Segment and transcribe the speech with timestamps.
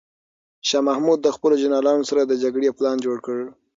[0.67, 3.39] شاه محمود د خپلو جنرالانو سره د جګړې پلان جوړ کړ.